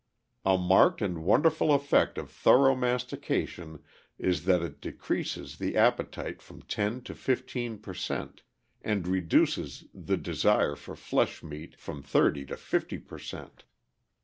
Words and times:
]A 0.53 0.57
marked 0.57 0.99
and 1.03 1.23
wonderful 1.23 1.71
effect 1.71 2.17
of 2.17 2.31
thorough 2.31 2.73
mastication 2.75 3.83
is 4.17 4.45
that 4.45 4.63
it 4.63 4.81
decreases 4.81 5.59
the 5.59 5.77
appetite 5.77 6.41
from 6.41 6.63
10 6.63 7.03
to 7.03 7.13
15 7.13 7.77
per 7.77 7.93
cent, 7.93 8.41
and 8.81 9.07
reduces 9.07 9.85
the 9.93 10.17
desire 10.17 10.75
for 10.75 10.95
flesh 10.95 11.43
meat 11.43 11.75
from 11.75 12.01
30 12.01 12.47
to 12.47 12.57
50 12.57 12.97
per 12.97 13.19
cent. 13.19 13.65